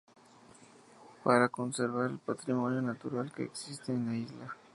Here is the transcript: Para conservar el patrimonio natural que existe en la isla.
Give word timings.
Para 1.23 1.47
conservar 1.49 2.09
el 2.09 2.17
patrimonio 2.17 2.81
natural 2.81 3.31
que 3.31 3.43
existe 3.43 3.91
en 3.93 4.07
la 4.07 4.15
isla. 4.15 4.55